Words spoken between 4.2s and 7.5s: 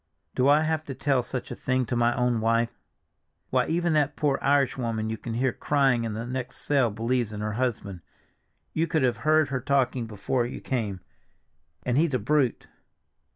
Irish woman you can hear crying in the next cell believes in